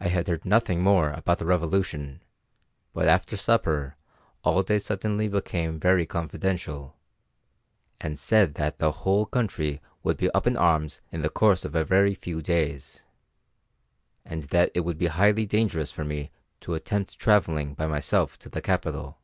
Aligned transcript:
I 0.00 0.08
had 0.08 0.28
heard 0.28 0.46
nothing 0.46 0.82
more 0.82 1.10
about 1.10 1.36
the 1.38 1.44
revolution, 1.44 2.22
but 2.94 3.06
after 3.06 3.36
supper 3.36 3.96
Alday 4.42 4.78
suddenly 4.78 5.28
became 5.28 5.78
very 5.78 6.06
confidential, 6.06 6.96
and 8.00 8.18
said 8.18 8.54
that 8.54 8.78
the 8.78 8.92
whole 8.92 9.26
country 9.26 9.82
would 10.02 10.16
be 10.16 10.30
up 10.30 10.46
in 10.46 10.56
arms 10.56 11.02
in 11.12 11.20
the 11.20 11.28
course 11.28 11.66
of 11.66 11.74
a 11.74 11.84
very 11.84 12.14
few 12.14 12.40
days, 12.40 13.04
and 14.24 14.44
that 14.44 14.70
it 14.74 14.80
would 14.86 14.96
be 14.96 15.08
highly 15.08 15.44
dangerous 15.44 15.92
for 15.92 16.02
me 16.02 16.30
to 16.62 16.72
attempt 16.72 17.18
travelling 17.18 17.74
by 17.74 17.86
myself 17.86 18.38
to 18.38 18.48
the 18.48 18.62
capital. 18.62 19.18